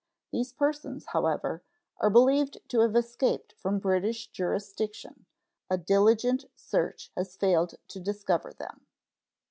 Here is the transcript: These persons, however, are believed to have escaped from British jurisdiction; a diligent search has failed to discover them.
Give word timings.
These 0.31 0.53
persons, 0.53 1.05
however, 1.09 1.61
are 1.99 2.09
believed 2.09 2.57
to 2.69 2.79
have 2.79 2.95
escaped 2.95 3.53
from 3.53 3.77
British 3.77 4.31
jurisdiction; 4.31 5.27
a 5.69 5.77
diligent 5.77 6.45
search 6.55 7.11
has 7.15 7.37
failed 7.37 7.75
to 7.89 7.99
discover 7.99 8.51
them. 8.51 8.87